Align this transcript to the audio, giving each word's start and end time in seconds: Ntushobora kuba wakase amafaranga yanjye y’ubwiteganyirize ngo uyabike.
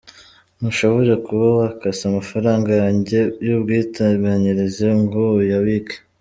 Ntushobora 0.57 1.13
kuba 1.25 1.45
wakase 1.57 2.01
amafaranga 2.11 2.69
yanjye 2.81 3.19
y’ubwiteganyirize 3.45 4.87
ngo 5.01 5.23
uyabike. 5.41 5.95